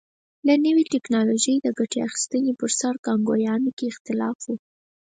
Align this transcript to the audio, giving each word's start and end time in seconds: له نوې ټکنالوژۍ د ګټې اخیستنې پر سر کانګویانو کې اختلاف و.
له 0.47 0.53
نوې 0.65 0.83
ټکنالوژۍ 0.93 1.55
د 1.61 1.67
ګټې 1.79 1.99
اخیستنې 2.07 2.53
پر 2.59 2.69
سر 2.79 2.93
کانګویانو 3.05 3.69
کې 3.77 3.85
اختلاف 3.93 4.37
و. 4.47 4.53